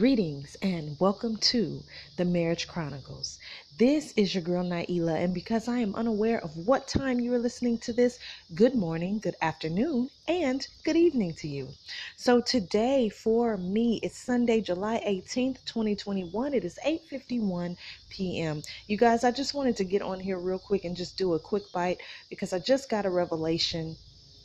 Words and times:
Greetings 0.00 0.56
and 0.62 0.98
welcome 0.98 1.36
to 1.52 1.84
the 2.16 2.24
Marriage 2.24 2.66
Chronicles. 2.66 3.38
This 3.76 4.14
is 4.16 4.34
your 4.34 4.42
girl 4.42 4.64
Nailah, 4.64 5.22
and 5.22 5.34
because 5.34 5.68
I 5.68 5.80
am 5.80 5.94
unaware 5.94 6.42
of 6.42 6.56
what 6.56 6.88
time 6.88 7.20
you 7.20 7.34
are 7.34 7.38
listening 7.38 7.76
to 7.80 7.92
this, 7.92 8.18
good 8.54 8.74
morning, 8.74 9.18
good 9.18 9.36
afternoon, 9.42 10.08
and 10.26 10.66
good 10.84 10.96
evening 10.96 11.34
to 11.34 11.48
you. 11.48 11.74
So 12.16 12.40
today 12.40 13.10
for 13.10 13.58
me, 13.58 14.00
it's 14.02 14.16
Sunday, 14.16 14.62
July 14.62 15.02
18th, 15.06 15.62
2021. 15.66 16.54
It 16.54 16.64
is 16.64 16.78
8:51 16.82 17.76
p.m. 18.08 18.62
You 18.86 18.96
guys, 18.96 19.22
I 19.22 19.30
just 19.30 19.52
wanted 19.52 19.76
to 19.76 19.84
get 19.84 20.00
on 20.00 20.18
here 20.18 20.38
real 20.38 20.58
quick 20.58 20.86
and 20.86 20.96
just 20.96 21.18
do 21.18 21.34
a 21.34 21.38
quick 21.38 21.70
bite 21.72 22.00
because 22.30 22.54
I 22.54 22.58
just 22.58 22.88
got 22.88 23.04
a 23.04 23.10
revelation 23.10 23.98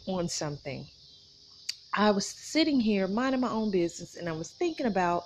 on 0.06 0.28
something. 0.28 0.90
I 1.98 2.12
was 2.12 2.28
sitting 2.28 2.82
here 2.82 3.08
minding 3.08 3.40
my 3.40 3.50
own 3.50 3.72
business 3.72 4.18
and 4.18 4.28
I 4.28 4.34
was 4.34 4.52
thinking 4.52 4.86
about 4.86 5.24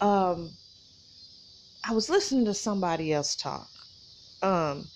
um, 0.00 0.56
I 1.84 1.92
was 1.92 2.10
listening 2.10 2.44
to 2.46 2.54
somebody 2.54 3.12
else 3.12 3.36
talk 3.36 3.70
um, 4.42 4.90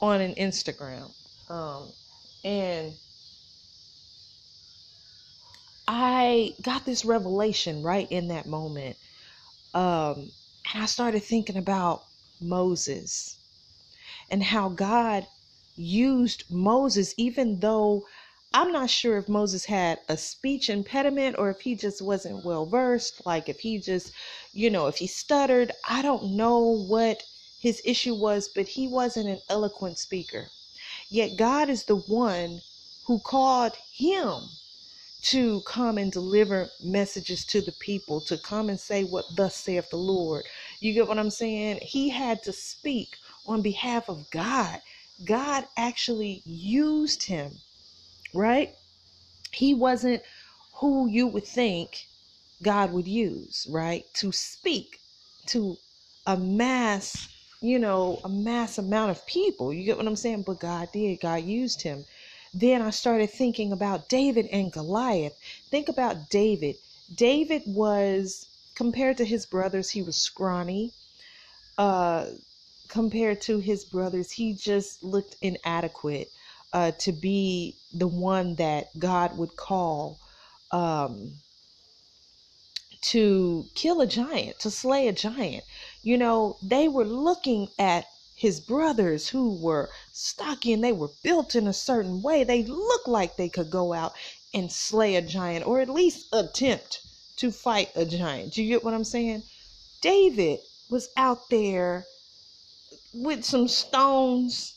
on 0.00 0.20
an 0.20 0.34
Instagram, 0.36 1.12
um, 1.48 1.92
and 2.44 2.96
I 5.88 6.54
got 6.62 6.86
this 6.86 7.04
revelation 7.04 7.82
right 7.82 8.08
in 8.10 8.28
that 8.28 8.46
moment, 8.46 8.96
um, 9.74 10.32
and 10.72 10.82
I 10.82 10.86
started 10.86 11.22
thinking 11.22 11.56
about 11.56 12.04
Moses 12.40 13.38
and 14.30 14.42
how 14.42 14.68
God 14.68 15.26
used 15.76 16.44
Moses, 16.50 17.14
even 17.16 17.60
though 17.60 18.04
I'm 18.52 18.72
not 18.72 18.90
sure 18.90 19.16
if 19.16 19.28
Moses 19.28 19.64
had 19.66 20.00
a 20.08 20.16
speech 20.16 20.70
impediment 20.70 21.36
or 21.38 21.50
if 21.50 21.60
he 21.60 21.76
just 21.76 22.02
wasn't 22.02 22.44
well 22.44 22.66
versed, 22.66 23.24
like 23.24 23.48
if 23.48 23.60
he 23.60 23.78
just, 23.78 24.12
you 24.52 24.70
know, 24.70 24.88
if 24.88 24.96
he 24.96 25.06
stuttered. 25.06 25.70
I 25.88 26.02
don't 26.02 26.32
know 26.32 26.58
what 26.58 27.22
his 27.60 27.80
issue 27.84 28.14
was, 28.14 28.48
but 28.48 28.66
he 28.66 28.88
wasn't 28.88 29.28
an 29.28 29.40
eloquent 29.48 29.98
speaker. 29.98 30.48
Yet 31.08 31.36
God 31.36 31.70
is 31.70 31.84
the 31.84 31.96
one 31.96 32.62
who 33.06 33.20
called 33.20 33.76
him 33.92 34.48
to 35.22 35.60
come 35.60 35.96
and 35.96 36.10
deliver 36.10 36.70
messages 36.82 37.44
to 37.46 37.60
the 37.60 37.72
people, 37.72 38.20
to 38.22 38.36
come 38.36 38.68
and 38.68 38.80
say 38.80 39.04
what 39.04 39.26
thus 39.36 39.54
saith 39.54 39.90
the 39.90 39.96
Lord. 39.96 40.44
You 40.80 40.92
get 40.92 41.06
what 41.06 41.18
I'm 41.20 41.30
saying? 41.30 41.78
He 41.82 42.08
had 42.08 42.42
to 42.44 42.52
speak 42.52 43.16
on 43.46 43.62
behalf 43.62 44.08
of 44.08 44.28
God. 44.30 44.82
God 45.24 45.68
actually 45.76 46.42
used 46.44 47.24
him 47.24 47.60
right? 48.34 48.74
He 49.52 49.74
wasn't 49.74 50.22
who 50.74 51.08
you 51.08 51.26
would 51.26 51.46
think 51.46 52.06
God 52.62 52.92
would 52.92 53.08
use, 53.08 53.66
right? 53.70 54.04
To 54.14 54.32
speak 54.32 55.00
to 55.46 55.76
a 56.26 56.36
mass, 56.36 57.28
you 57.60 57.78
know, 57.78 58.20
a 58.24 58.28
mass 58.28 58.78
amount 58.78 59.10
of 59.10 59.26
people. 59.26 59.72
You 59.72 59.84
get 59.84 59.96
what 59.96 60.06
I'm 60.06 60.16
saying? 60.16 60.42
But 60.42 60.60
God 60.60 60.88
did, 60.92 61.20
God 61.20 61.42
used 61.44 61.82
him. 61.82 62.04
Then 62.52 62.82
I 62.82 62.90
started 62.90 63.30
thinking 63.30 63.72
about 63.72 64.08
David 64.08 64.46
and 64.52 64.72
Goliath. 64.72 65.36
Think 65.70 65.88
about 65.88 66.30
David. 66.30 66.76
David 67.14 67.62
was, 67.66 68.48
compared 68.74 69.16
to 69.18 69.24
his 69.24 69.46
brothers, 69.46 69.90
he 69.90 70.02
was 70.02 70.16
scrawny. 70.16 70.92
Uh, 71.78 72.26
compared 72.88 73.40
to 73.42 73.58
his 73.58 73.84
brothers, 73.84 74.32
he 74.32 74.52
just 74.52 75.02
looked 75.02 75.36
inadequate 75.40 76.30
uh, 76.72 76.92
to 76.92 77.12
be 77.12 77.76
the 77.92 78.06
one 78.06 78.54
that 78.56 78.98
God 78.98 79.36
would 79.36 79.56
call 79.56 80.20
um, 80.70 81.40
to 83.02 83.66
kill 83.74 84.00
a 84.00 84.06
giant, 84.06 84.58
to 84.60 84.70
slay 84.70 85.08
a 85.08 85.12
giant. 85.12 85.64
You 86.02 86.18
know, 86.18 86.58
they 86.62 86.88
were 86.88 87.04
looking 87.04 87.68
at 87.78 88.06
his 88.34 88.60
brothers 88.60 89.28
who 89.28 89.54
were 89.60 89.90
stocky 90.12 90.72
and 90.72 90.82
they 90.82 90.92
were 90.92 91.10
built 91.22 91.54
in 91.54 91.66
a 91.66 91.72
certain 91.72 92.22
way. 92.22 92.44
They 92.44 92.64
looked 92.64 93.08
like 93.08 93.36
they 93.36 93.48
could 93.48 93.70
go 93.70 93.92
out 93.92 94.12
and 94.54 94.70
slay 94.72 95.16
a 95.16 95.22
giant 95.22 95.66
or 95.66 95.80
at 95.80 95.90
least 95.90 96.26
attempt 96.32 97.00
to 97.36 97.50
fight 97.52 97.90
a 97.94 98.04
giant. 98.04 98.54
Do 98.54 98.62
you 98.62 98.68
get 98.68 98.84
what 98.84 98.94
I'm 98.94 99.04
saying? 99.04 99.42
David 100.00 100.60
was 100.88 101.08
out 101.16 101.50
there 101.50 102.06
with 103.12 103.44
some 103.44 103.68
stones 103.68 104.74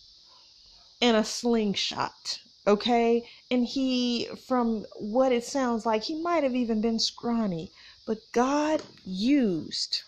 and 1.03 1.18
a 1.18 1.24
slingshot. 1.25 2.40
Okay. 2.66 3.28
And 3.52 3.66
he, 3.66 4.30
from 4.47 4.86
what 4.96 5.34
it 5.34 5.44
sounds 5.44 5.86
like, 5.86 6.03
he 6.03 6.16
might 6.16 6.44
have 6.44 6.56
even 6.56 6.80
been 6.80 6.97
scrawny. 6.97 7.72
But 8.06 8.19
God 8.31 8.81
used 9.03 10.02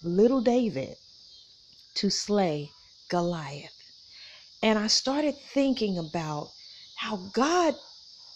little 0.00 0.40
David 0.40 0.96
to 1.96 2.08
slay 2.08 2.70
Goliath. 3.08 3.74
And 4.62 4.78
I 4.78 4.86
started 4.86 5.34
thinking 5.52 5.98
about 5.98 6.52
how 6.94 7.16
God 7.32 7.74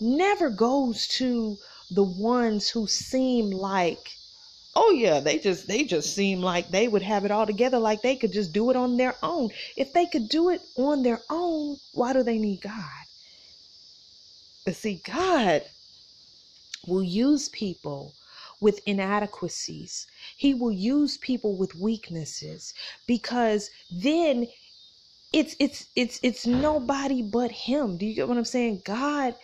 never 0.01 0.51
goes 0.51 1.07
to 1.19 1.57
the 1.89 2.03
ones 2.03 2.69
who 2.69 2.89
seem 2.89 3.53
like 3.53 4.11
oh 4.77 4.91
yeah 4.93 5.21
they 5.21 5.39
just 5.39 5.67
they 5.67 5.85
just 5.85 6.15
seem 6.15 6.41
like 6.43 6.71
they 6.71 6.87
would 6.89 7.03
have 7.03 7.25
it 7.25 7.33
all 7.33 7.47
together 7.47 7.79
like 7.79 8.03
they 8.03 8.17
could 8.17 8.33
just 8.33 8.53
do 8.53 8.71
it 8.71 8.77
on 8.77 8.97
their 8.97 9.17
own. 9.23 9.51
If 9.77 9.93
they 9.93 10.07
could 10.07 10.29
do 10.29 10.51
it 10.51 10.63
on 10.77 11.03
their 11.03 11.25
own 11.31 11.79
why 11.93 12.13
do 12.13 12.23
they 12.23 12.39
need 12.39 12.61
god? 12.63 13.07
But 14.65 14.77
see 14.77 15.03
god 15.05 15.63
will 16.87 17.03
use 17.03 17.49
people 17.49 18.17
with 18.61 18.81
inadequacies. 18.87 20.07
He 20.37 20.55
will 20.55 20.73
use 20.73 21.19
people 21.19 21.57
with 21.57 21.75
weaknesses 21.75 22.75
because 23.07 23.71
then 23.91 24.47
it's 25.33 25.57
it's 25.59 25.87
it's 25.97 26.21
it's 26.23 26.47
nobody 26.47 27.23
but 27.23 27.51
him. 27.51 27.99
Do 27.99 28.07
you 28.07 28.15
get 28.15 28.29
what 28.29 28.39
i'm 28.39 28.45
saying? 28.45 28.83
God 28.85 29.35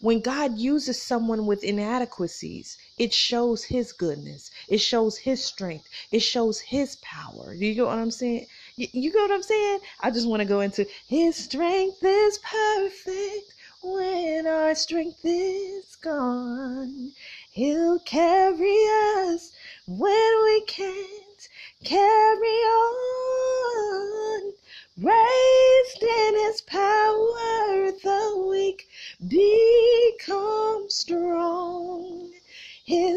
when 0.00 0.20
God 0.20 0.58
uses 0.58 1.00
someone 1.00 1.46
with 1.46 1.64
inadequacies, 1.64 2.76
it 2.98 3.14
shows 3.14 3.64
his 3.64 3.92
goodness. 3.92 4.50
It 4.68 4.78
shows 4.78 5.16
his 5.16 5.42
strength. 5.42 5.88
It 6.12 6.20
shows 6.20 6.60
his 6.60 6.96
power. 6.96 7.54
Do 7.54 7.64
you 7.64 7.74
get 7.74 7.86
what 7.86 7.98
I'm 7.98 8.10
saying? 8.10 8.46
You, 8.76 8.88
you 8.92 9.10
get 9.10 9.22
what 9.22 9.32
I'm 9.32 9.42
saying? 9.42 9.80
I 10.00 10.10
just 10.10 10.28
want 10.28 10.40
to 10.40 10.46
go 10.46 10.60
into 10.60 10.86
his 11.06 11.36
strength 11.36 12.04
is 12.04 12.38
perfect 12.38 13.54
when 13.82 14.46
our 14.46 14.74
strength 14.74 15.20
is 15.24 15.96
gone. 15.96 17.12
He'll 17.50 17.98
carry 18.00 18.84
us 19.16 19.52
when 19.86 20.44
we 20.44 20.60
can't 20.66 21.48
carry 21.84 22.58
on. 22.74 24.52
Raised 24.98 25.55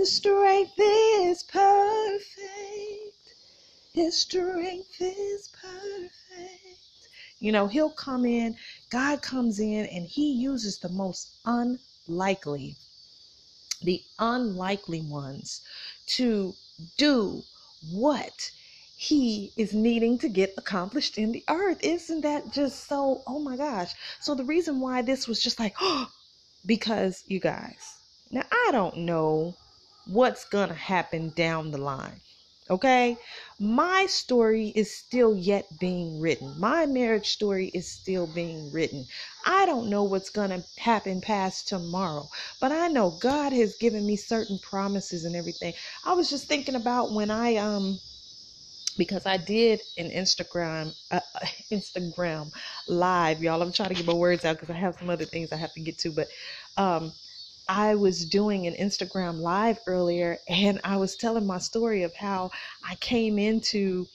strength 0.09 0.73
is 0.77 1.43
perfect. 1.43 2.25
His 3.93 4.19
strength 4.19 4.99
is 4.99 5.49
perfect. 5.49 7.09
You 7.39 7.51
know, 7.51 7.67
he'll 7.67 7.91
come 7.91 8.25
in, 8.25 8.55
God 8.89 9.21
comes 9.21 9.59
in, 9.59 9.85
and 9.85 10.07
he 10.07 10.33
uses 10.33 10.79
the 10.79 10.89
most 10.89 11.37
unlikely, 11.45 12.75
the 13.83 14.01
unlikely 14.17 15.01
ones 15.01 15.61
to 16.07 16.55
do 16.97 17.43
what 17.91 18.51
he 18.97 19.53
is 19.55 19.73
needing 19.73 20.17
to 20.17 20.27
get 20.27 20.53
accomplished 20.57 21.17
in 21.17 21.31
the 21.31 21.43
earth. 21.47 21.77
Isn't 21.81 22.21
that 22.21 22.51
just 22.51 22.87
so? 22.87 23.21
Oh 23.27 23.39
my 23.39 23.55
gosh. 23.55 23.93
So, 24.19 24.33
the 24.33 24.43
reason 24.43 24.79
why 24.79 25.01
this 25.01 25.27
was 25.27 25.41
just 25.41 25.59
like, 25.59 25.75
oh, 25.79 26.11
because 26.65 27.23
you 27.27 27.39
guys, 27.39 27.99
now 28.31 28.43
I 28.51 28.69
don't 28.71 28.97
know 28.97 29.55
what's 30.09 30.45
going 30.45 30.69
to 30.69 30.75
happen 30.75 31.29
down 31.35 31.71
the 31.71 31.77
line. 31.77 32.21
Okay? 32.69 33.17
My 33.59 34.05
story 34.05 34.69
is 34.75 34.95
still 34.95 35.35
yet 35.35 35.65
being 35.79 36.19
written. 36.19 36.59
My 36.59 36.85
marriage 36.85 37.29
story 37.29 37.69
is 37.73 37.91
still 37.91 38.27
being 38.27 38.71
written. 38.71 39.07
I 39.45 39.65
don't 39.65 39.89
know 39.89 40.03
what's 40.03 40.29
going 40.29 40.51
to 40.51 40.63
happen 40.77 41.21
past 41.21 41.67
tomorrow, 41.67 42.29
but 42.61 42.71
I 42.71 42.87
know 42.87 43.17
God 43.21 43.53
has 43.53 43.75
given 43.77 44.05
me 44.05 44.15
certain 44.15 44.59
promises 44.59 45.25
and 45.25 45.35
everything. 45.35 45.73
I 46.05 46.13
was 46.13 46.29
just 46.29 46.47
thinking 46.47 46.75
about 46.75 47.11
when 47.11 47.31
I 47.31 47.55
um 47.55 47.99
because 48.97 49.25
I 49.25 49.37
did 49.37 49.81
an 49.97 50.11
Instagram 50.11 50.93
uh, 51.09 51.21
Instagram 51.71 52.51
live, 52.87 53.41
y'all. 53.41 53.61
I'm 53.61 53.71
trying 53.71 53.89
to 53.89 53.95
get 53.95 54.05
my 54.05 54.13
words 54.13 54.45
out 54.45 54.57
because 54.57 54.69
I 54.69 54.77
have 54.77 54.95
some 54.99 55.09
other 55.09 55.25
things 55.25 55.51
I 55.51 55.55
have 55.55 55.73
to 55.73 55.79
get 55.79 55.97
to, 55.99 56.11
but 56.11 56.27
um, 56.77 57.13
I 57.69 57.93
was 57.93 58.25
doing 58.25 58.65
an 58.65 58.73
Instagram 58.73 59.41
live 59.41 59.77
earlier, 59.85 60.39
and 60.49 60.81
I 60.83 60.97
was 60.97 61.15
telling 61.15 61.45
my 61.45 61.59
story 61.59 62.01
of 62.01 62.15
how 62.15 62.49
I 62.83 62.95
came 62.95 63.37
into 63.37 64.07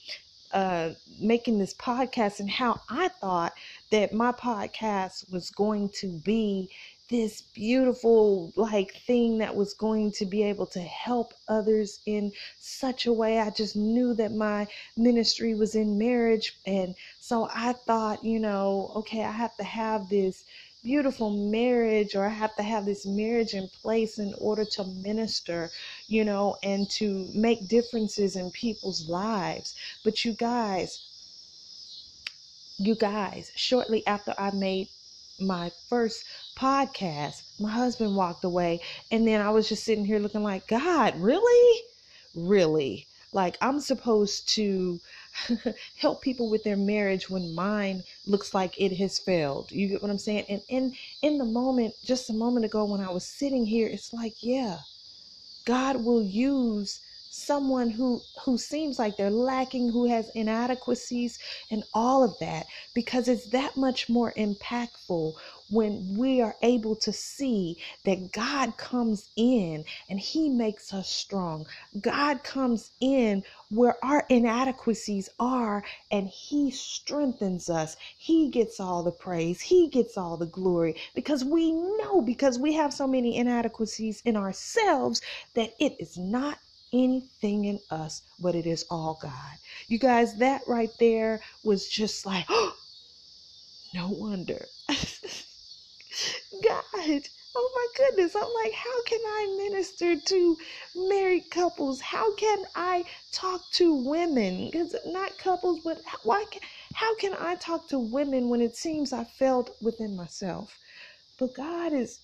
uh, 0.51 0.91
making 1.21 1.57
this 1.57 1.73
podcast 1.73 2.41
and 2.41 2.49
how 2.49 2.81
I 2.89 3.07
thought 3.07 3.53
that 3.91 4.13
my 4.13 4.33
podcast 4.33 5.31
was 5.31 5.49
going 5.51 5.89
to 6.01 6.07
be 6.25 6.69
this 7.09 7.43
beautiful 7.53 8.51
like 8.57 8.95
thing 9.07 9.37
that 9.37 9.55
was 9.55 9.73
going 9.73 10.11
to 10.11 10.25
be 10.25 10.43
able 10.43 10.65
to 10.65 10.81
help 10.81 11.33
others 11.47 12.01
in 12.05 12.33
such 12.59 13.05
a 13.05 13.13
way. 13.13 13.39
I 13.39 13.51
just 13.51 13.75
knew 13.75 14.13
that 14.15 14.33
my 14.33 14.67
ministry 14.97 15.55
was 15.55 15.75
in 15.75 15.97
marriage 15.97 16.57
and 16.65 16.95
so 17.19 17.49
i 17.53 17.73
thought 17.73 18.23
you 18.23 18.39
know 18.39 18.91
okay 18.95 19.23
i 19.23 19.31
have 19.31 19.55
to 19.57 19.63
have 19.63 20.07
this 20.09 20.43
beautiful 20.85 21.31
marriage 21.31 22.15
or 22.15 22.23
I 22.25 22.29
have 22.29 22.55
to 22.57 22.63
have 22.63 22.85
this 22.85 23.07
marriage 23.07 23.55
in 23.55 23.67
place 23.81 24.19
in 24.19 24.35
order 24.37 24.63
to 24.63 24.83
minister, 24.83 25.71
you 26.07 26.23
know, 26.23 26.57
and 26.61 26.87
to 26.91 27.27
make 27.33 27.67
differences 27.67 28.35
in 28.35 28.51
people's 28.51 29.09
lives. 29.09 29.73
But 30.03 30.23
you 30.23 30.33
guys, 30.33 31.01
you 32.77 32.93
guys, 32.93 33.51
shortly 33.55 34.05
after 34.05 34.35
I 34.37 34.51
made 34.51 34.89
my 35.39 35.71
first 35.89 36.23
podcast, 36.55 37.41
my 37.59 37.71
husband 37.71 38.15
walked 38.15 38.43
away. 38.43 38.81
And 39.09 39.27
then 39.27 39.41
I 39.41 39.49
was 39.49 39.67
just 39.67 39.83
sitting 39.83 40.05
here 40.05 40.19
looking 40.19 40.43
like, 40.43 40.67
God, 40.67 41.19
really? 41.19 41.81
Really? 42.35 43.07
Like, 43.33 43.57
I'm 43.59 43.79
supposed 43.79 44.47
to 44.49 44.99
help 45.97 46.21
people 46.21 46.49
with 46.49 46.63
their 46.63 46.77
marriage 46.77 47.27
when 47.27 47.55
mine 47.55 48.03
looks 48.27 48.53
like 48.53 48.79
it 48.79 48.95
has 48.97 49.19
failed. 49.19 49.71
You 49.71 49.87
get 49.87 50.01
what 50.01 50.11
I'm 50.11 50.17
saying? 50.17 50.45
And 50.49 50.61
in 50.69 50.93
in 51.21 51.37
the 51.37 51.45
moment, 51.45 51.93
just 52.03 52.29
a 52.29 52.33
moment 52.33 52.65
ago 52.65 52.85
when 52.85 53.01
I 53.01 53.11
was 53.11 53.25
sitting 53.25 53.65
here, 53.65 53.87
it's 53.87 54.13
like, 54.13 54.35
yeah, 54.41 54.79
God 55.65 56.03
will 56.03 56.23
use 56.23 57.01
someone 57.29 57.89
who 57.89 58.23
who 58.45 58.57
seems 58.57 58.97
like 58.97 59.17
they're 59.17 59.29
lacking 59.29 59.89
who 59.89 60.05
has 60.05 60.31
inadequacies 60.35 61.37
and 61.69 61.83
all 61.93 62.23
of 62.23 62.33
that 62.39 62.65
because 62.93 63.27
it's 63.27 63.47
that 63.47 63.75
much 63.75 64.07
more 64.07 64.33
impactful 64.37 65.33
when 65.69 66.15
we 66.17 66.41
are 66.41 66.55
able 66.63 66.95
to 66.95 67.13
see 67.13 67.77
that 68.05 68.31
God 68.31 68.77
comes 68.77 69.29
in 69.35 69.85
and 70.09 70.19
He 70.19 70.49
makes 70.49 70.93
us 70.93 71.09
strong. 71.09 71.67
God 72.01 72.43
comes 72.43 72.91
in 73.01 73.43
where 73.69 73.97
our 74.05 74.25
inadequacies 74.29 75.29
are 75.39 75.83
and 76.11 76.27
He 76.27 76.71
strengthens 76.71 77.69
us. 77.69 77.97
He 78.17 78.49
gets 78.49 78.79
all 78.79 79.03
the 79.03 79.11
praise, 79.11 79.61
He 79.61 79.89
gets 79.89 80.17
all 80.17 80.37
the 80.37 80.45
glory 80.47 80.95
because 81.15 81.43
we 81.45 81.71
know, 81.71 82.21
because 82.21 82.59
we 82.59 82.73
have 82.73 82.93
so 82.93 83.07
many 83.07 83.37
inadequacies 83.37 84.21
in 84.25 84.37
ourselves, 84.37 85.21
that 85.55 85.71
it 85.79 85.95
is 85.99 86.17
not 86.17 86.59
anything 86.93 87.65
in 87.65 87.79
us, 87.91 88.23
but 88.39 88.55
it 88.55 88.65
is 88.67 88.85
all 88.89 89.19
God. 89.21 89.57
You 89.87 89.99
guys, 89.99 90.37
that 90.37 90.61
right 90.67 90.91
there 90.99 91.41
was 91.63 91.87
just 91.89 92.25
like, 92.25 92.45
oh, 92.49 92.75
no 93.93 94.09
wonder. 94.09 94.67
God, 96.63 97.29
oh 97.55 97.71
my 97.75 97.87
goodness. 97.97 98.35
I'm 98.35 98.51
like, 98.63 98.73
how 98.73 99.03
can 99.03 99.19
I 99.25 99.55
minister 99.57 100.15
to 100.19 100.57
married 100.95 101.49
couples? 101.51 102.01
How 102.01 102.33
can 102.35 102.65
I 102.75 103.05
talk 103.31 103.61
to 103.73 103.93
women? 103.93 104.69
Because 104.71 104.95
not 105.05 105.37
couples, 105.37 105.79
but 105.83 106.01
why 106.23 106.45
can, 106.51 106.61
how 106.93 107.15
can 107.15 107.35
I 107.39 107.55
talk 107.55 107.87
to 107.89 107.99
women 107.99 108.49
when 108.49 108.61
it 108.61 108.75
seems 108.75 109.13
I 109.13 109.23
failed 109.23 109.71
within 109.81 110.15
myself? 110.15 110.77
But 111.37 111.55
God 111.55 111.93
is 111.93 112.19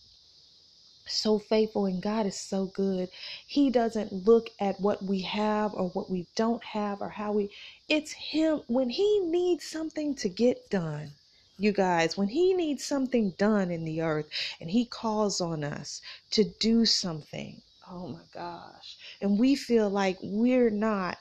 so 1.08 1.40
faithful 1.40 1.86
and 1.86 2.02
God 2.02 2.26
is 2.26 2.40
so 2.40 2.66
good. 2.68 3.10
He 3.48 3.70
doesn't 3.70 4.14
look 4.14 4.50
at 4.60 4.80
what 4.80 5.04
we 5.04 5.22
have 5.22 5.74
or 5.74 5.90
what 5.90 6.10
we 6.10 6.28
don't 6.36 6.64
have 6.64 7.02
or 7.02 7.10
how 7.10 7.34
we 7.34 7.52
it's 7.90 8.12
him 8.14 8.62
when 8.68 8.90
he 8.90 9.20
needs 9.22 9.66
something 9.66 10.16
to 10.16 10.30
get 10.30 10.70
done 10.70 11.16
you 11.62 11.72
guys, 11.72 12.18
when 12.18 12.30
He 12.30 12.54
needs 12.54 12.84
something 12.84 13.32
done 13.38 13.72
in 13.72 13.86
the 13.86 14.02
earth 14.02 14.28
and 14.60 14.70
He 14.72 14.86
calls 14.86 15.42
on 15.42 15.64
us 15.64 16.02
to 16.32 16.44
do 16.44 16.86
something, 16.86 17.62
oh 17.90 18.08
my 18.08 18.26
gosh, 18.34 18.98
and 19.22 19.38
we 19.40 19.56
feel 19.56 19.90
like 19.90 20.18
we're 20.22 20.70
not 20.70 21.18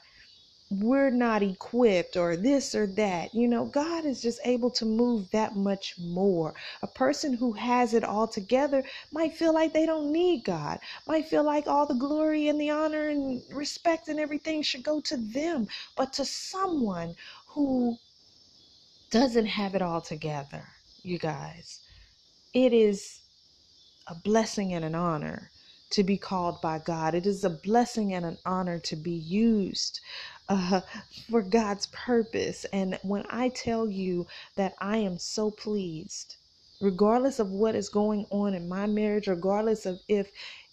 we're 0.71 1.09
not 1.09 1.43
equipped 1.43 2.15
or 2.15 2.37
this 2.37 2.73
or 2.73 2.87
that. 2.87 3.35
You 3.35 3.47
know, 3.49 3.65
God 3.65 4.05
is 4.05 4.21
just 4.21 4.39
able 4.45 4.71
to 4.71 4.85
move 4.85 5.29
that 5.31 5.55
much 5.55 5.95
more. 5.99 6.53
A 6.81 6.87
person 6.87 7.33
who 7.33 7.51
has 7.51 7.93
it 7.93 8.05
all 8.05 8.27
together 8.27 8.83
might 9.11 9.35
feel 9.35 9.53
like 9.53 9.73
they 9.73 9.85
don't 9.85 10.13
need 10.13 10.45
God, 10.45 10.79
might 11.05 11.27
feel 11.27 11.43
like 11.43 11.67
all 11.67 11.85
the 11.85 11.93
glory 11.93 12.47
and 12.47 12.59
the 12.59 12.69
honor 12.69 13.09
and 13.09 13.41
respect 13.53 14.07
and 14.07 14.19
everything 14.19 14.61
should 14.61 14.83
go 14.83 15.01
to 15.01 15.17
them. 15.17 15.67
But 15.97 16.13
to 16.13 16.25
someone 16.25 17.15
who 17.47 17.97
doesn't 19.11 19.45
have 19.45 19.75
it 19.75 19.81
all 19.81 20.01
together, 20.01 20.65
you 21.03 21.19
guys. 21.19 21.81
It 22.53 22.73
is 22.73 23.19
a 24.07 24.15
blessing 24.15 24.73
and 24.73 24.83
an 24.83 24.95
honor 24.95 25.51
to 25.91 26.03
be 26.03 26.17
called 26.17 26.61
by 26.61 26.79
God. 26.79 27.13
It 27.13 27.25
is 27.25 27.43
a 27.43 27.49
blessing 27.49 28.13
and 28.13 28.25
an 28.25 28.37
honor 28.45 28.79
to 28.79 28.95
be 28.95 29.11
used 29.11 29.99
uh, 30.47 30.81
for 31.29 31.41
God's 31.41 31.87
purpose. 31.87 32.65
And 32.71 32.97
when 33.03 33.25
I 33.29 33.49
tell 33.49 33.89
you 33.89 34.27
that 34.55 34.75
I 34.79 34.97
am 34.97 35.17
so 35.17 35.51
pleased, 35.51 36.37
regardless 36.79 37.39
of 37.39 37.51
what 37.51 37.75
is 37.75 37.89
going 37.89 38.25
on 38.29 38.53
in 38.53 38.69
my 38.69 38.87
marriage, 38.87 39.27
regardless 39.27 39.85
of 39.85 39.99
if 40.07 40.31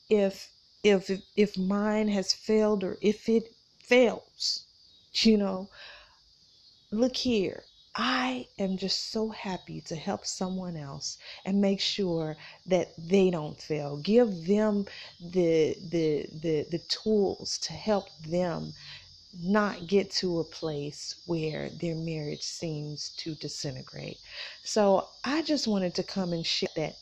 if 0.09 0.51
if 0.85 1.11
if 1.37 1.59
mine 1.59 2.09
has 2.09 2.33
failed 2.33 2.85
or 2.85 2.97
if 3.03 3.29
it 3.29 3.53
fails, 3.81 4.65
you 5.13 5.37
know, 5.37 5.69
look 6.93 7.17
here. 7.17 7.65
I 8.01 8.47
am 8.61 8.77
just 8.79 9.11
so 9.11 9.31
happy 9.31 9.81
to 9.83 9.97
help 9.97 10.25
someone 10.25 10.77
else 10.77 11.19
and 11.45 11.61
make 11.61 11.81
sure 11.81 12.37
that 12.67 12.95
they 12.97 13.29
don't 13.31 13.61
fail. 13.61 13.97
Give 13.97 14.47
them 14.47 14.87
the 15.21 15.77
the 15.91 16.29
the 16.33 16.67
the 16.71 16.79
tools 16.89 17.59
to 17.59 17.73
help 17.73 18.07
them 18.23 18.73
not 19.35 19.89
get 19.89 20.11
to 20.13 20.39
a 20.41 20.45
place 20.45 21.17
where 21.27 21.71
their 21.71 21.97
marriage 21.97 22.43
seems 22.43 23.11
to 23.19 23.35
disintegrate. 23.35 24.19
So 24.63 25.09
I 25.25 25.43
just 25.43 25.67
wanted 25.67 25.95
to 25.97 26.05
come 26.05 26.33
and 26.33 26.47
share 26.47 26.69
that 26.77 26.97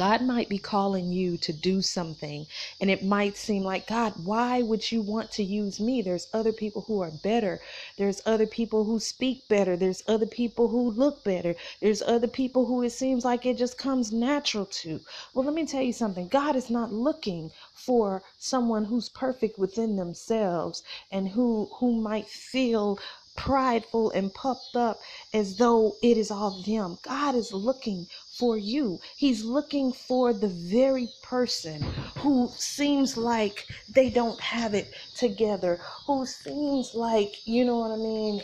God 0.00 0.22
might 0.22 0.48
be 0.48 0.56
calling 0.56 1.12
you 1.12 1.36
to 1.36 1.52
do 1.52 1.82
something, 1.82 2.46
and 2.80 2.90
it 2.90 3.04
might 3.04 3.36
seem 3.36 3.62
like, 3.64 3.86
God, 3.86 4.14
why 4.24 4.62
would 4.62 4.90
you 4.90 5.02
want 5.02 5.30
to 5.32 5.42
use 5.44 5.78
me? 5.78 6.00
There's 6.00 6.26
other 6.32 6.52
people 6.52 6.80
who 6.86 7.02
are 7.02 7.10
better. 7.10 7.60
There's 7.98 8.22
other 8.24 8.46
people 8.46 8.84
who 8.84 8.98
speak 8.98 9.46
better. 9.46 9.76
There's 9.76 10.02
other 10.08 10.24
people 10.24 10.68
who 10.68 10.90
look 10.90 11.22
better. 11.22 11.54
There's 11.82 12.00
other 12.00 12.28
people 12.28 12.64
who 12.64 12.82
it 12.82 12.92
seems 12.92 13.26
like 13.26 13.44
it 13.44 13.58
just 13.58 13.76
comes 13.76 14.10
natural 14.10 14.64
to. 14.64 15.00
Well, 15.34 15.44
let 15.44 15.52
me 15.52 15.66
tell 15.66 15.82
you 15.82 15.92
something 15.92 16.28
God 16.28 16.56
is 16.56 16.70
not 16.70 16.94
looking 16.94 17.52
for 17.74 18.22
someone 18.38 18.86
who's 18.86 19.10
perfect 19.10 19.58
within 19.58 19.96
themselves 19.96 20.82
and 21.12 21.28
who 21.28 21.68
who 21.74 21.92
might 21.92 22.26
feel 22.26 22.98
prideful 23.36 24.10
and 24.10 24.32
puffed 24.34 24.76
up 24.76 25.00
as 25.32 25.56
though 25.56 25.96
it 26.02 26.16
is 26.16 26.30
all 26.30 26.62
them. 26.62 26.98
God 27.02 27.34
is 27.34 27.52
looking 27.52 28.06
for 28.38 28.56
you. 28.56 29.00
He's 29.16 29.44
looking 29.44 29.92
for 29.92 30.32
the 30.32 30.48
very 30.48 31.08
person 31.22 31.82
who 32.18 32.50
seems 32.56 33.16
like 33.16 33.66
they 33.88 34.10
don't 34.10 34.40
have 34.40 34.74
it 34.74 34.94
together, 35.16 35.80
who 36.06 36.26
seems 36.26 36.94
like, 36.94 37.46
you 37.46 37.64
know 37.64 37.78
what 37.78 37.92
I 37.92 37.96
mean, 37.96 38.42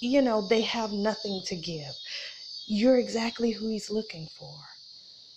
you 0.00 0.22
know, 0.22 0.46
they 0.48 0.62
have 0.62 0.92
nothing 0.92 1.42
to 1.46 1.56
give. 1.56 1.94
You're 2.66 2.98
exactly 2.98 3.52
who 3.52 3.68
he's 3.68 3.90
looking 3.90 4.28
for. 4.38 4.58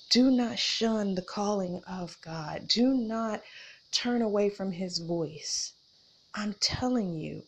Do 0.10 0.32
not 0.32 0.58
shun 0.58 1.16
the 1.16 1.22
calling 1.22 1.84
of 1.88 2.18
God. 2.22 2.68
Do 2.68 2.94
not 2.96 3.44
turn 3.92 4.22
away 4.22 4.50
from 4.50 4.72
his 4.72 5.00
voice. 5.00 5.74
I'm 6.34 6.54
telling 6.54 7.14
you, 7.14 7.44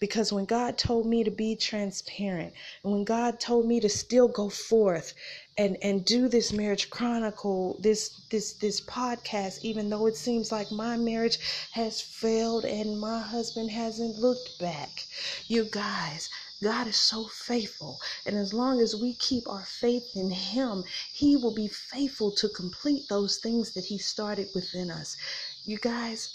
because 0.00 0.32
when 0.32 0.44
God 0.44 0.78
told 0.78 1.06
me 1.06 1.24
to 1.24 1.30
be 1.30 1.56
transparent, 1.56 2.54
and 2.84 2.92
when 2.92 3.04
God 3.04 3.40
told 3.40 3.66
me 3.66 3.80
to 3.80 3.88
still 3.88 4.28
go 4.28 4.48
forth 4.48 5.12
and 5.56 5.76
and 5.82 6.04
do 6.04 6.28
this 6.28 6.52
marriage 6.52 6.88
chronicle, 6.88 7.76
this 7.80 8.20
this 8.30 8.52
this 8.52 8.80
podcast, 8.80 9.64
even 9.64 9.90
though 9.90 10.06
it 10.06 10.16
seems 10.16 10.52
like 10.52 10.70
my 10.70 10.96
marriage 10.96 11.38
has 11.72 12.00
failed 12.00 12.64
and 12.64 13.00
my 13.00 13.18
husband 13.18 13.70
hasn't 13.70 14.18
looked 14.18 14.58
back, 14.60 15.04
you 15.48 15.64
guys. 15.64 16.28
God 16.62 16.88
is 16.88 16.96
so 16.96 17.28
faithful. 17.28 18.00
And 18.26 18.36
as 18.36 18.52
long 18.52 18.80
as 18.80 18.96
we 18.96 19.14
keep 19.14 19.48
our 19.48 19.64
faith 19.64 20.16
in 20.16 20.30
Him, 20.30 20.82
He 21.12 21.36
will 21.36 21.54
be 21.54 21.68
faithful 21.68 22.32
to 22.32 22.48
complete 22.48 23.08
those 23.08 23.36
things 23.36 23.74
that 23.74 23.84
He 23.84 23.98
started 23.98 24.48
within 24.54 24.90
us. 24.90 25.16
You 25.64 25.78
guys, 25.78 26.30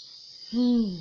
hmm, 0.50 0.96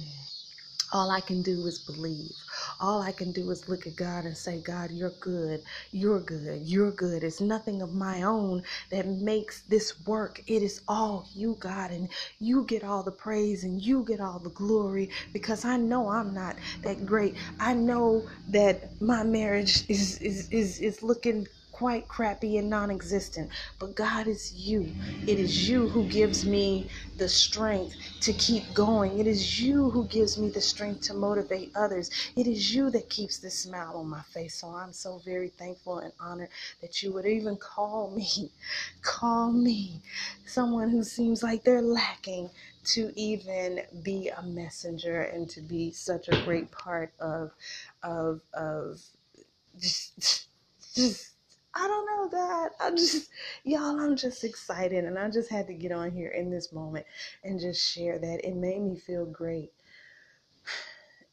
all 0.93 1.11
I 1.11 1.21
can 1.21 1.43
do 1.43 1.67
is 1.67 1.79
believe. 1.79 2.33
All 2.81 3.01
I 3.03 3.13
can 3.13 3.33
do 3.33 3.51
is 3.51 3.69
look 3.69 3.87
at 3.87 3.97
God 3.97 4.25
and 4.25 4.37
say, 4.37 4.61
God, 4.61 4.91
you're 4.91 5.17
good. 5.21 5.63
You're 5.91 6.21
good. 6.21 6.63
You're 6.67 6.93
good. 6.93 7.23
It's 7.25 7.41
nothing 7.41 7.83
of 7.83 7.93
my 7.93 8.23
own 8.23 8.63
that 8.91 9.07
makes 9.07 9.63
this 9.63 9.99
work. 10.07 10.41
It 10.47 10.63
is 10.63 10.81
all 10.87 11.29
you, 11.35 11.57
God. 11.59 11.91
And 11.91 12.11
you 12.39 12.65
get 12.65 12.85
all 12.85 13.03
the 13.03 13.13
praise 13.13 13.65
and 13.65 13.81
you 13.81 14.05
get 14.05 14.21
all 14.21 14.39
the 14.39 14.51
glory 14.51 15.11
because 15.33 15.65
I 15.65 15.77
know 15.77 16.09
I'm 16.09 16.33
not 16.33 16.59
that 16.83 17.05
great. 17.05 17.37
I 17.59 17.75
know 17.75 18.27
that 18.47 18.95
my 19.01 19.23
marriage 19.23 19.85
is, 19.89 20.19
is, 20.19 20.49
is, 20.51 20.79
is 20.79 21.03
looking 21.03 21.47
quite 21.73 22.07
crappy 22.07 22.57
and 22.57 22.69
non 22.69 22.89
existent. 22.89 23.49
But 23.79 23.95
God 23.95 24.27
is 24.27 24.53
you. 24.53 24.89
It 25.27 25.39
is 25.39 25.67
you 25.67 25.89
who 25.89 26.05
gives 26.05 26.45
me 26.45 26.87
the 27.17 27.27
strength 27.27 27.95
to 28.21 28.31
keep 28.33 28.73
going. 28.73 29.19
It 29.19 29.27
is 29.27 29.59
you 29.59 29.89
who 29.89 30.05
gives 30.05 30.37
me 30.37 30.49
the 30.49 30.61
strength 30.61 31.01
to 31.07 31.13
motivate 31.13 31.71
others. 31.75 32.11
It 32.37 32.47
is 32.47 32.73
you 32.73 32.89
that 32.91 33.09
keeps 33.09 33.39
the 33.39 33.49
smile 33.49 33.97
on 33.97 34.07
my 34.07 34.21
face. 34.21 34.55
So 34.55 34.69
I'm 34.69 34.93
so 34.93 35.19
very 35.25 35.49
thankful 35.49 35.99
and 35.99 36.13
honored 36.19 36.49
that 36.81 37.03
you 37.03 37.11
would 37.11 37.25
even 37.25 37.57
call 37.57 38.11
me, 38.11 38.51
call 39.01 39.51
me, 39.51 39.99
someone 40.45 40.89
who 40.89 41.03
seems 41.03 41.43
like 41.43 41.63
they're 41.63 41.81
lacking 41.81 42.49
to 42.85 43.11
even 43.15 43.81
be 44.03 44.29
a 44.29 44.41
messenger 44.43 45.21
and 45.21 45.49
to 45.49 45.61
be 45.61 45.91
such 45.91 46.27
a 46.29 46.43
great 46.43 46.69
part 46.71 47.11
of 47.19 47.51
of 48.03 48.41
of 48.53 49.01
just 49.79 50.47
just 50.95 51.32
I 51.75 51.87
don't 51.87 52.05
know, 52.05 52.29
God. 52.29 52.71
I 52.79 52.91
just, 52.91 53.29
y'all, 53.63 53.99
I'm 53.99 54.15
just 54.15 54.43
excited. 54.43 55.05
And 55.05 55.17
I 55.17 55.29
just 55.29 55.49
had 55.49 55.67
to 55.67 55.73
get 55.73 55.91
on 55.91 56.11
here 56.11 56.29
in 56.29 56.49
this 56.49 56.71
moment 56.73 57.05
and 57.43 57.59
just 57.59 57.87
share 57.93 58.19
that. 58.19 58.47
It 58.47 58.55
made 58.55 58.81
me 58.81 58.97
feel 58.97 59.25
great, 59.25 59.71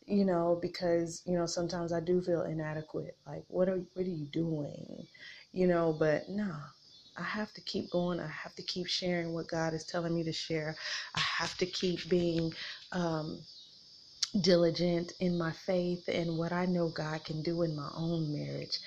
you 0.07 0.25
know, 0.25 0.59
because, 0.61 1.23
you 1.27 1.37
know, 1.37 1.47
sometimes 1.47 1.93
I 1.93 2.01
do 2.01 2.21
feel 2.23 2.43
inadequate. 2.43 3.17
Like, 3.27 3.45
what 3.49 3.69
are, 3.69 3.81
what 3.95 4.07
are 4.07 4.11
you 4.11 4.27
doing? 4.27 5.07
You 5.53 5.67
know, 5.67 5.95
but 5.99 6.29
no, 6.29 6.55
I 7.17 7.23
have 7.23 7.53
to 7.55 7.61
keep 7.63 7.91
going. 7.91 8.21
I 8.21 8.29
have 8.29 8.55
to 8.57 8.63
keep 8.63 8.87
sharing 8.87 9.35
what 9.35 9.49
God 9.49 9.75
is 9.75 9.85
telling 9.85 10.15
me 10.15 10.23
to 10.25 10.33
share. 10.33 10.77
I 11.15 11.21
have 11.21 11.57
to 11.59 11.67
keep 11.67 12.09
being, 12.09 12.55
um, 12.93 13.41
diligent 14.41 15.13
in 15.21 15.39
my 15.39 15.53
faith 15.53 16.05
and 16.09 16.39
what 16.39 16.53
I 16.53 16.67
know 16.67 16.89
God 16.89 17.25
can 17.25 17.43
do 17.43 17.63
in 17.63 17.75
my 17.77 17.91
own 17.95 18.33
marriage 18.33 18.79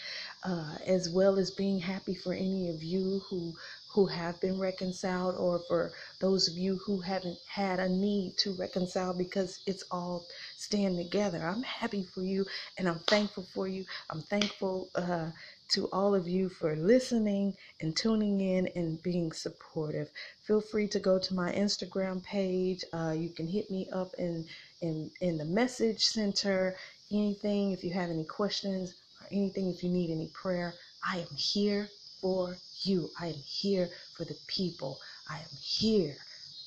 uh, 0.43 0.75
as 0.87 1.09
well 1.09 1.39
as 1.39 1.51
being 1.51 1.79
happy 1.79 2.15
for 2.15 2.33
any 2.33 2.69
of 2.69 2.83
you 2.83 3.21
who 3.29 3.55
who 3.93 4.05
have 4.07 4.39
been 4.41 4.59
reconciled 4.59 5.35
or 5.37 5.59
for 5.67 5.93
those 6.21 6.47
of 6.49 6.57
you 6.57 6.79
who 6.85 7.01
haven't 7.01 7.39
had 7.47 7.79
a 7.79 7.89
need 7.89 8.37
to 8.37 8.55
reconcile 8.55 9.13
because 9.13 9.61
it's 9.65 9.83
all 9.91 10.27
stand 10.57 10.97
together. 10.97 11.45
I'm 11.47 11.63
happy 11.63 12.03
for 12.05 12.23
you 12.23 12.45
and 12.77 12.87
I'm 12.87 12.99
thankful 13.09 13.43
for 13.53 13.67
you. 13.67 13.85
I'm 14.09 14.21
thankful 14.21 14.89
uh, 14.95 15.31
to 15.73 15.89
all 15.91 16.13
of 16.13 16.27
you 16.27 16.49
for 16.49 16.75
listening 16.75 17.55
and 17.81 17.95
tuning 17.95 18.41
in 18.41 18.67
and 18.75 19.01
being 19.01 19.31
supportive. 19.31 20.09
Feel 20.45 20.61
free 20.61 20.87
to 20.87 20.99
go 20.99 21.17
to 21.17 21.33
my 21.33 21.51
Instagram 21.51 22.23
page. 22.23 22.83
Uh, 22.93 23.15
you 23.17 23.29
can 23.29 23.47
hit 23.47 23.71
me 23.71 23.89
up 23.91 24.13
in, 24.19 24.45
in, 24.81 25.09
in 25.21 25.37
the 25.37 25.45
message 25.45 26.05
center. 26.05 26.75
Anything, 27.11 27.71
if 27.71 27.83
you 27.83 27.91
have 27.91 28.11
any 28.11 28.23
questions, 28.23 28.93
or 29.19 29.27
anything, 29.31 29.69
if 29.69 29.83
you 29.83 29.89
need 29.89 30.11
any 30.11 30.29
prayer, 30.33 30.73
I 31.07 31.17
am 31.17 31.35
here 31.35 31.89
for 32.21 32.55
you. 32.83 33.09
I 33.19 33.27
am 33.27 33.41
here 33.45 33.89
for 34.15 34.25
the 34.25 34.37
people. 34.47 34.99
I 35.29 35.37
am 35.37 35.57
here. 35.59 36.15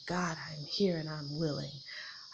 God, 0.07 0.37
I 0.37 0.55
am 0.55 0.65
here 0.65 0.97
and 0.99 1.09
I'm 1.09 1.39
willing. 1.39 1.71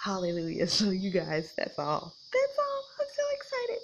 Hallelujah. 0.03 0.67
So, 0.69 0.91
you 0.91 1.11
guys, 1.11 1.53
that's 1.57 1.79
all. 1.79 2.15
That's 2.33 2.59
all. 2.59 2.85
I'm 2.99 3.07
so 3.15 3.23
excited. 3.37 3.83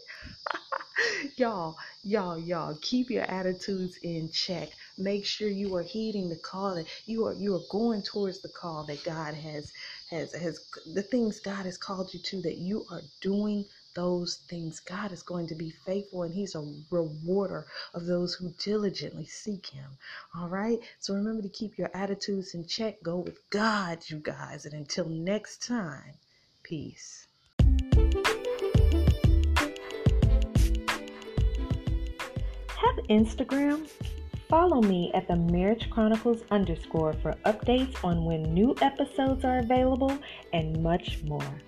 Y'all, 1.37 1.77
y'all, 2.03 2.39
y'all, 2.39 2.79
keep 2.81 3.11
your 3.11 3.25
attitudes 3.25 3.99
in 4.03 4.31
check. 4.31 4.71
Make 4.97 5.25
sure 5.25 5.49
you 5.49 5.75
are 5.77 5.83
heeding 5.83 6.29
the 6.29 6.37
call 6.37 6.75
that 6.75 6.87
you 7.07 7.27
are 7.27 7.35
you 7.35 7.55
are 7.55 7.63
going 7.71 8.03
towards 8.03 8.41
the 8.41 8.49
call 8.49 8.85
that 8.85 9.05
God 9.05 9.35
has 9.35 9.73
has 10.11 10.33
has 10.33 10.61
the 10.95 11.03
things 11.03 11.41
God 11.41 11.65
has 11.67 11.79
called 11.79 12.13
you 12.13 12.21
to 12.21 12.43
that 12.43 12.59
you 12.59 12.85
are 12.91 13.03
doing 13.21 13.65
those 13.95 14.41
things. 14.49 14.81
God 14.81 15.13
is 15.13 15.23
going 15.23 15.47
to 15.49 15.55
be 15.55 15.71
faithful 15.71 16.23
and 16.25 16.35
He's 16.35 16.55
a 16.55 16.75
rewarder 16.91 17.67
of 17.95 18.07
those 18.07 18.35
who 18.35 18.51
diligently 18.59 19.27
seek 19.27 19.67
Him. 19.67 19.99
All 20.37 20.49
right? 20.49 20.79
So 20.99 21.15
remember 21.15 21.43
to 21.43 21.49
keep 21.49 21.79
your 21.79 21.91
attitudes 21.95 22.55
in 22.55 22.67
check. 22.67 23.03
Go 23.03 23.19
with 23.19 23.39
God, 23.51 23.99
you 24.09 24.19
guys. 24.19 24.67
And 24.67 24.75
until 24.75 25.09
next 25.09 25.67
time, 25.67 26.15
peace. 26.65 27.27
Instagram? 33.09 33.88
Follow 34.49 34.81
me 34.81 35.11
at 35.15 35.29
the 35.29 35.37
Marriage 35.37 35.91
Chronicles 35.91 36.43
underscore 36.50 37.12
for 37.15 37.33
updates 37.45 38.03
on 38.03 38.25
when 38.25 38.43
new 38.55 38.75
episodes 38.81 39.45
are 39.45 39.59
available 39.59 40.19
and 40.53 40.83
much 40.83 41.23
more. 41.25 41.61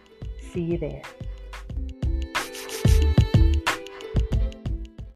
See 0.52 0.62
you 0.62 0.78
there. 0.78 1.02